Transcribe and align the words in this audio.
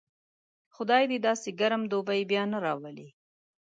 خدای 0.75 1.03
دې 1.11 1.17
داسې 1.27 1.49
ګرم 1.59 1.81
دوبی 1.91 2.21
بیا 2.31 2.43
نه 2.51 2.59
راولي. 2.65 3.07